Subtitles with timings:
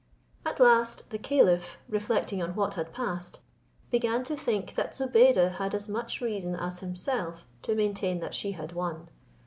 [0.43, 3.37] At last the caliph, reflecting on what had passed,
[3.91, 8.53] began to think that Zobeide had as much reason as himself to maintain that she
[8.53, 9.09] had won.